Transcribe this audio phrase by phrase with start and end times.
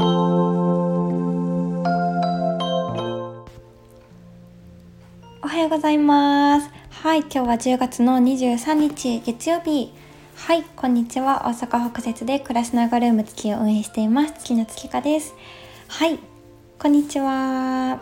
[5.42, 6.70] はようございます。
[6.90, 9.92] はい今日は10月の23日月曜日。
[10.36, 11.42] はいこんにちは。
[11.46, 14.34] 大阪北節で暮らしながルーム月を運営しています。
[14.34, 15.34] 月の月香です。
[15.88, 16.20] はい
[16.78, 17.98] こんにちは。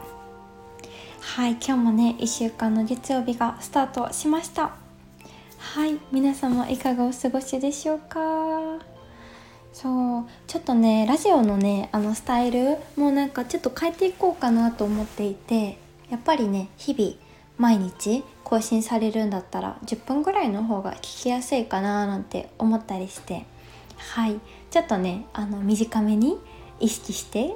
[1.21, 4.75] はい今日もね1週間の月曜日がスタートしました。
[5.59, 8.96] はい皆様いかがお過ごしでしょうか？
[9.77, 15.77] そうちょっとねラジオのねあのスタイルもなんかちょっと変えていこうかなと思っていて
[16.09, 17.13] やっぱりね日々
[17.59, 23.45] 毎日更新されるんだったら10分ぐらいの方が聞きやすいかななんて思ったりして。
[23.99, 24.41] はい。
[24.71, 26.39] ちょっとねあの短めに
[26.81, 27.55] 意識して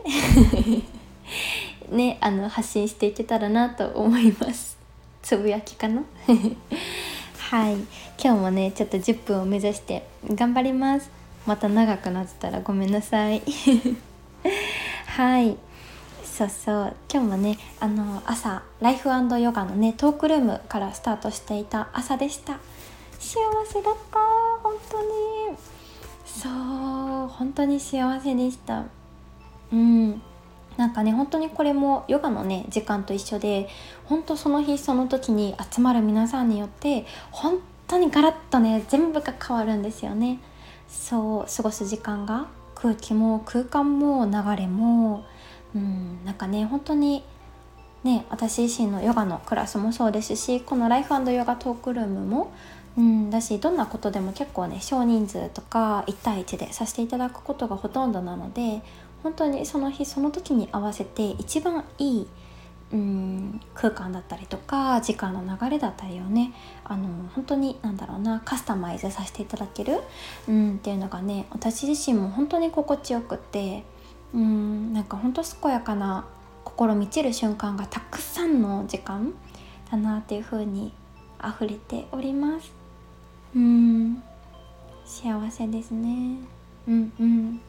[1.90, 4.76] ねあの発信していけたらなと思います。
[5.22, 6.02] つぶやきかな。
[7.50, 7.76] はい。
[8.22, 11.19] 今日もねちょっと10分を目指して頑張ります。
[11.46, 13.42] また長くなってたらごめんなさい。
[15.06, 15.56] はい。
[16.24, 16.96] そうそう。
[17.12, 22.58] 今日もねあの朝ライフヨガのねトークルームからスタートしていた朝でした。
[23.18, 24.18] 幸せだった。
[24.62, 25.56] 本当に。
[26.24, 27.28] そう。
[27.28, 28.84] 本当に幸せでした。
[29.72, 30.22] うん。
[30.76, 33.68] なんかね本当にこれもヨガのね時間と一緒で
[34.06, 40.38] 本当その日その時に集まる皆さんによって本当にガラッとね全部が変わるんですよね。
[40.90, 45.24] そう過ごす時間が空気も空間も流れも
[45.74, 47.22] うんなんかね本当に
[48.02, 52.52] ね私自身のヨガのクラスもそうですしこのライフヨガトークルームも
[52.96, 58.82] うん、だしどんなことでも結構ね少人数とか1対1でさせていただくことがほとんどなので
[59.22, 62.26] 本当にその日その時に合わせて一番いい
[62.92, 66.52] うん空間だったりとか時間の流れだったりをね
[66.84, 70.00] あの本当に何だろうなカスタマイズさせていただける、
[70.48, 73.84] うん、っていうのがね私自身も本当に心地よくて
[74.34, 76.26] うんなんか本当健やかな
[76.64, 79.34] 心満ちる瞬間がたくさんの時間
[79.90, 80.92] だなっていう風に
[81.42, 82.72] 溢れております。
[83.54, 84.22] うん
[85.04, 86.36] 幸せですね。
[86.86, 87.60] うんうん。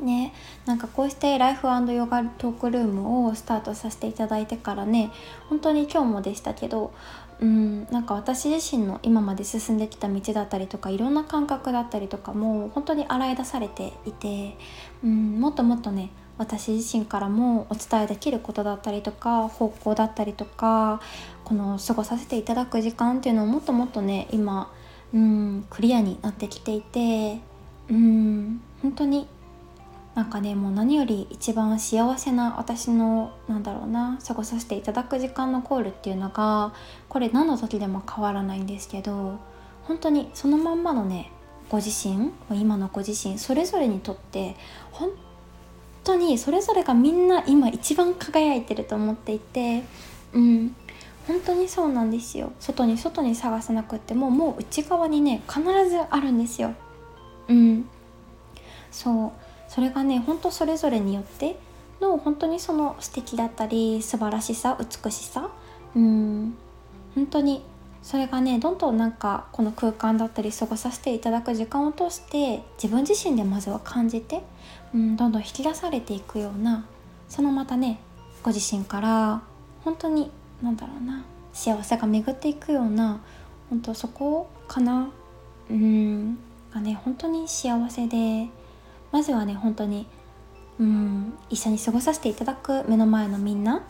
[0.00, 0.32] ね
[0.66, 5.10] なんかこうしてライフヨガトークルームをスタートさせていただいてからね
[5.48, 6.92] 本当に今日もでしたけど
[7.40, 14.56] うんなんか私自身の今まで進んできた道だったりとかいろんな感覚だったりとかも本当に洗い出されていて
[15.02, 21.00] うんもっともっとね私自身からもお伝えできることだったりとか方向だったりとか
[21.44, 24.70] この過ごさせていただく時間っていうのをもっともっとね今
[25.12, 27.40] うんクリアになってきていて
[27.90, 29.26] うん本当に
[30.14, 36.74] なんかねもう何より一番幸せな私のなんだろうな過ごさせていただく時間のコールっていうのが
[37.08, 39.38] これ何の時でも変わらないんですけど
[39.84, 41.30] 本当にそのまんまのね
[41.68, 44.56] ご自身今のご自身それぞれにとって
[44.90, 45.10] 本
[46.02, 49.84] 当にそれぞれがみんな今一番輝いてると思っていて
[50.32, 50.74] うん
[51.26, 52.50] 本当にそうなんですよ。
[52.58, 56.74] 外に外に探さなくってももう内側にね必ずあるんですよ。
[57.46, 57.88] うん。
[58.90, 59.32] そう。
[59.70, 61.56] それがねほんとそれぞれによって
[62.00, 65.48] の本当にその素敵だったり素晴らしさ美しさ。
[65.94, 66.54] うん。
[67.14, 67.62] 本当に
[68.02, 74.42] それがねどんどんなんかこの空間だったり過ごさせていただく時間を通して自分自身でまずは感じて、
[74.92, 76.84] うん、どんどん引き出されていくような
[77.28, 78.00] そのまたね
[78.42, 79.42] ご自身から
[79.84, 80.30] 本当に
[80.62, 83.20] なんだろうな幸せが巡っていくような
[83.68, 85.10] 本当そこかな
[85.70, 86.38] うん
[86.72, 88.48] がね本当に幸せで
[89.12, 90.06] まずはね本当に
[90.78, 93.82] うん一緒に過ごさせていただく目の前のみんな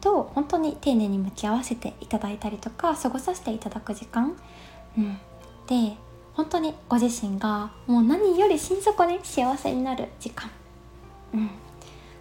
[0.00, 4.36] と本当に丁寧に向き合わせていただいたりとか過ごさせていただく時間、
[4.96, 5.18] うん、
[5.66, 5.96] で
[6.34, 10.50] 本当にご自身がもう何より心底に幸せになる時間、
[11.34, 11.50] うん、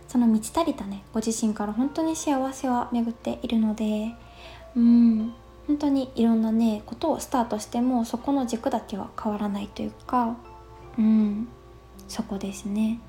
[0.08, 4.16] その満ち足りたねご自身から本当に幸せは巡っているので
[4.78, 5.34] うん。
[5.68, 10.38] 本当にいろんなねことをスタートしてもそこの軸だけは変わらないというか。
[10.98, 11.50] うん。
[12.08, 13.00] そこですね。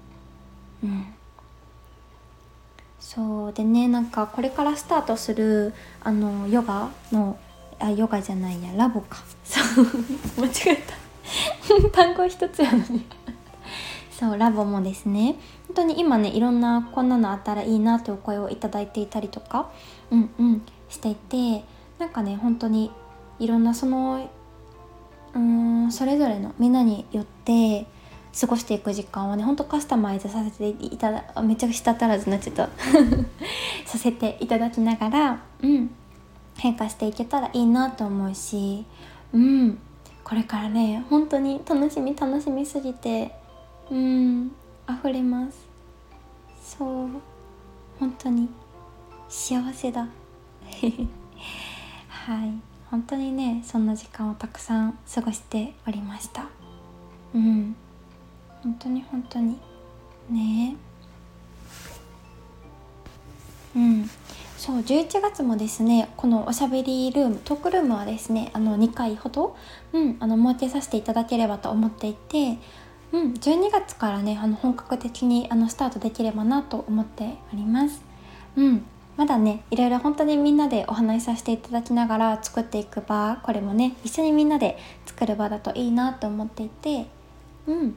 [0.83, 1.15] うん。
[2.99, 5.73] そうでねなんかこれからスタートする
[6.03, 7.39] あのヨガの
[7.79, 9.19] あヨガじゃないやラボか。
[9.45, 9.87] そう。
[10.41, 11.89] 間違えた。
[11.93, 13.05] 単語一つやのに。
[14.11, 15.37] そうラボもですね。
[15.69, 19.71] 本当に今ねいろんなこんなのあったらいいなという声をいただいていたりとか
[20.11, 21.65] うんうんしていて
[21.99, 22.91] なんかね本当に
[23.39, 24.29] いろんなその
[25.35, 27.87] うんそれぞれのみんなによって
[28.39, 32.69] 過ごしていく時間をねほんとカスタマイズさせていただめっちゃ舌足らずになっちゃった。
[33.87, 35.91] させていただきながら、うん、
[36.57, 38.85] 変化していけたらいいなと思うし、
[39.33, 39.79] うん、
[40.23, 43.35] これからね本当に楽しみ楽しみすぎて
[43.91, 44.53] うん
[44.89, 45.67] 溢れます。
[46.63, 47.09] そう
[47.99, 48.49] 本当に
[49.29, 50.07] 幸せだ。
[52.09, 52.53] はい
[52.91, 56.47] 本当にねそんな時間をたくさん過ごしておりました。
[57.35, 57.77] うん。
[58.69, 59.59] 本当に本当に。
[60.29, 60.77] ね。
[63.75, 64.11] うん。
[64.59, 69.57] そう11月もですねこのおしゃべりルームトークルームはですねあの2回ほど、
[69.93, 72.59] うん、あの設けさせていただければと思っていて、
[73.13, 78.03] うん、12月からねあの本格的にあのスタートできればなと思っております。
[78.57, 78.85] うん。
[79.17, 84.77] まだねいろいろ本当にみんなでお話しさせていただきながら作っていく場これもね一緒にみんなで
[85.07, 87.07] 作る場だといいなと思っていて
[87.67, 87.97] うん。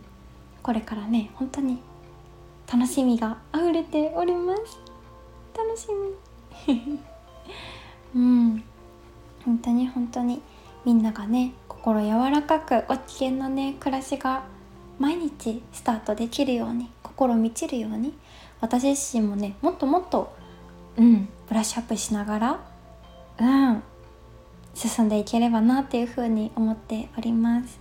[0.64, 1.80] これからね本当に
[2.72, 4.80] 楽しみが溢れております。
[5.58, 5.88] 楽し
[6.68, 7.00] み。
[8.16, 8.64] うん。
[9.44, 10.42] 本当に本当に
[10.86, 14.44] みんながね心柔らかくご機嫌なね暮らしが
[15.00, 18.14] 毎日スタートできるように心満ちるように
[18.60, 20.34] 私自身もねもっともっと
[20.98, 22.60] うんブラッシュアップしながら
[23.40, 23.44] う
[23.74, 23.84] ん
[24.74, 27.80] 進んでいければなっていうふうに思っております。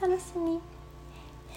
[0.00, 0.60] 楽しみ。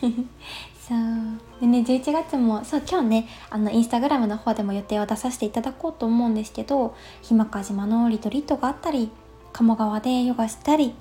[0.01, 1.61] そう。
[1.61, 9.09] でね11月もそう今日ねあのインスタグラムの方でも予定を出させていただこうと思うんですけど日間賀島のリトリートがあったり
[9.53, 10.93] 鴨川でヨガしたり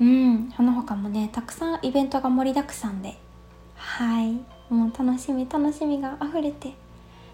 [0.00, 3.18] うんその他もねたくさんイベントが盛りだくさんで
[3.74, 4.34] はい。
[4.72, 6.74] もう楽しみ楽しみが溢れて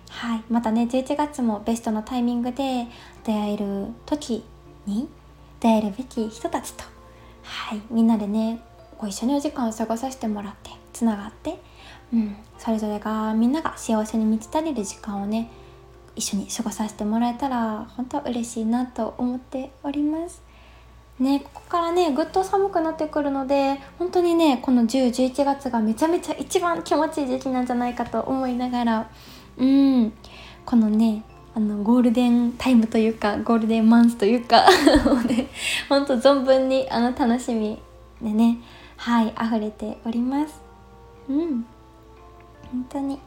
[0.09, 0.45] はい。
[0.49, 2.87] またね11月もベストのタイミングで
[3.25, 4.45] 出会える時
[4.87, 5.09] に
[5.61, 6.85] 出会えるべき人たちと
[7.43, 7.83] はい。
[7.91, 8.63] みんなでね
[8.97, 11.61] ご一緒にお時間を過ごさせてもらってつながって、
[12.13, 15.51] うん、それぞれがみんなが幸せに満ち足りる時間をね
[16.17, 20.43] 一緒に過ごさせてもらえたら本当嬉しいなと思っております。
[21.19, 29.11] ね、ここからねぐっと寒くなってくるので本当にねこの1011月がめちゃめちゃ一番気持ちいい時期なんじゃないかと思いながら
[29.57, 30.13] うん
[30.67, 31.23] このね
[31.55, 34.67] あのゴールデンタイムというかゴールデンマンスというか
[35.29, 35.47] ね
[35.89, 37.81] 本当存分にあの楽しみ
[38.21, 38.59] でね
[38.97, 40.64] はい溢れております
[41.29, 41.67] うん。
[42.71, 43.21] 本当に。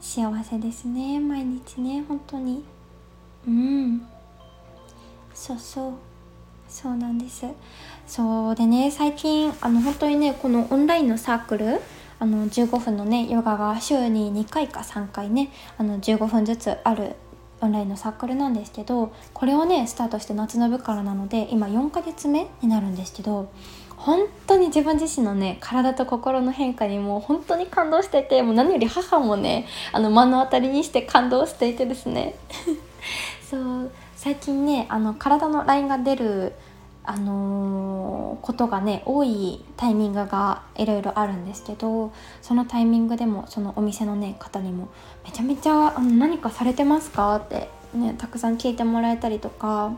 [0.00, 1.20] 幸せですね。
[1.20, 2.04] 毎日ね。
[2.08, 2.64] 本当に。
[3.46, 4.06] うん。
[5.34, 5.92] そうそう。
[6.68, 7.46] そうなんです。
[8.06, 8.90] そうでね。
[8.90, 11.80] 最近あの本当にねこのオンラインのサークル
[12.22, 17.16] あの15分のねヨガが週に2回か3回ねあの15分ずつある
[17.60, 23.50] オンラインのサークルなんですけどこれをねスタートして夏の部からなので今4ヶ月目になるんですけど
[24.02, 32.34] 本当に自分自身のね体と心の変化にも本当に感動しててもう何より母もねあの目の当たりにして感動していてですね
[33.48, 36.52] そう最近ねあの体のラインが出る
[37.04, 44.88] あのー、ことがね多いタイミングがいろいろあるんですけどそのタイミングでもそのお店のね方にも
[45.24, 49.92] 「めちゃめちゃあの何かされてますか?」ってねたくさん聞いてもらえたりとか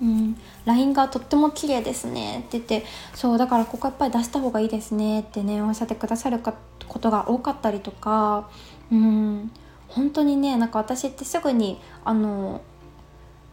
[0.00, 2.40] うん、LINE がとっても綺麗ですね。
[2.40, 2.84] って言って
[3.14, 8.48] そうだからここやっぱり出した方がいいですねってねおっしゃってくださることが多かったりとか
[8.92, 9.50] うん。
[9.88, 12.60] 本当にねなんか私ってすぐにあの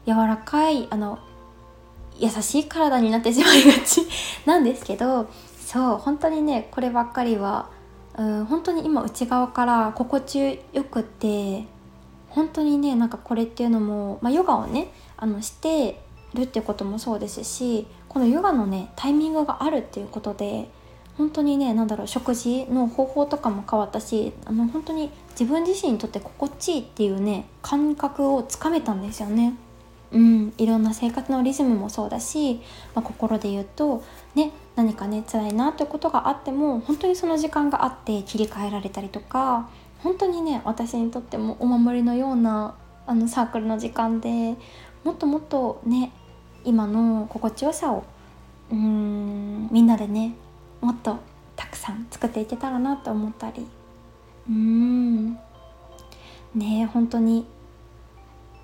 [0.05, 1.19] 柔らかいあの
[2.17, 4.01] 優しい体になってしまいがち
[4.45, 5.27] なんですけど
[5.65, 7.69] そう本当にねこればっかりは
[8.17, 11.65] うん本当に今内側から心地よくて
[12.29, 16.01] 本当にねなんかこれっていうのも、まあ、ヨガをねあのして
[16.35, 20.69] るってこともそうですしこのヨガのねタイミングがあるっていうことで
[21.17, 29.55] 本当にね何だろう食事の方法とかも変わったしあの本当に自分自身にとって心地いいっていうね感覚をつかめたんですよね。
[30.11, 32.61] うん、いろんな生活のリズムもそうだし、
[32.93, 39.67] まあ、心で言うと、ね、何かね辛いなってことがあっても本当にその時間があって切り替えられたりとか
[40.03, 42.75] 本当にね私にとってもお守りのような
[43.07, 44.55] あのサークルの時間で
[45.03, 46.11] もっともっとね
[46.65, 48.03] 今の心地よさを
[48.71, 50.33] うんみんなでね
[50.81, 51.17] もっと
[51.55, 53.65] たくさん作っていけたらなと思ったり。
[54.49, 55.33] うん。
[56.53, 57.45] ね本当に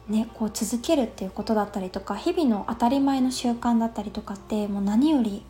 [0.08, 5.44] ねこう続けるっていうことだったりとか日々の当たり前の習慣だったりとかってもう何より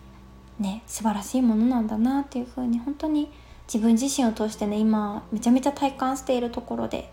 [0.59, 3.31] ね素晴らしいものなんだなっていうふうに本当に
[3.67, 7.11] 自分自身を通してね今めちゃめちゃ体感しているところで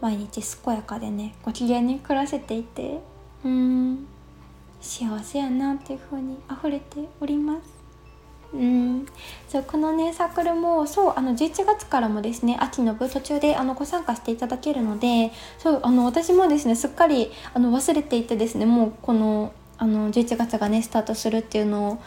[0.00, 3.00] 毎日健やかでねご機嫌に暮らせていて。
[3.44, 4.06] うん。
[4.80, 7.78] 幸せやなっていう風に溢れております。
[8.54, 9.06] うん。
[9.48, 21.98] そうこのねサークルもそうあの11月からもですね秋の部途中であのご参加していただけるのでそうあの私もですねすっかりあの忘れていてですねもうこのあの11月がねスタートするっていうのを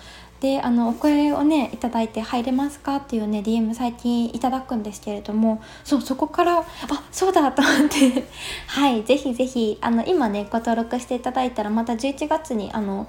[0.42, 6.66] であのお声をねいただいて入れますかっていうね DM 最近いただくんですけれどもそうそこからあ
[7.12, 8.26] そうだと思って
[8.66, 13.08] はいぜひぜひあの今ねご登録していただいたらまた11月にあの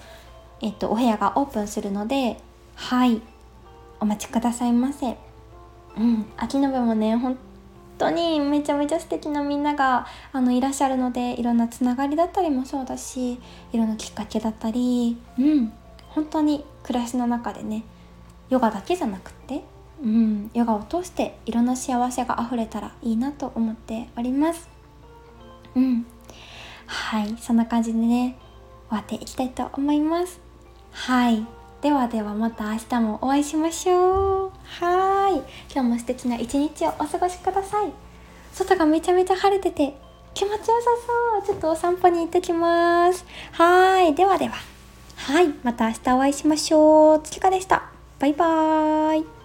[0.60, 2.38] えっとお部屋がオープンするので
[2.74, 3.22] はい
[3.98, 5.16] お待ちくださいませ。
[5.96, 7.38] うん秋の部もね本
[7.96, 13.38] 当にめちゃめちゃ素敵なみんながあのいらっしゃるのでいろんなつながりだったりもそうだし
[13.72, 15.72] いろんなきっかけだったりうん
[16.10, 17.84] 本当に暮らしの中でね
[18.50, 19.62] ヨガだけじゃなくって
[20.02, 20.50] うん。
[20.52, 24.68] ヨガを通していろんな幸せがあふれたらいいなと思っております。
[25.74, 26.04] うん。
[26.86, 27.36] はい。
[27.38, 28.36] そんな感じでね
[28.88, 30.40] 終わっていきたいと思います。
[30.90, 31.46] はい。
[31.80, 34.52] ではではまた明日もお会いしましょう。
[34.64, 35.38] はい。
[35.72, 37.92] 今日も素敵な一日をお過ごしください。
[38.52, 39.96] 外がめちゃめちゃ晴れてて
[40.34, 40.72] 気持ちよさ
[41.40, 41.46] そう。
[41.46, 43.24] ちょっとお散歩に行ってきます。
[43.52, 44.14] はい。
[44.14, 44.54] ではでは
[45.24, 47.20] はいまた明日お会いしましょう。
[47.22, 47.84] つきかでした。
[48.18, 49.41] バイバーイ。